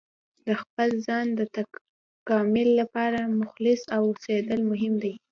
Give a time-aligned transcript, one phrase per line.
[0.45, 5.13] د خپل ځان د تکامل لپاره مخلص اوسیدل مهم دي.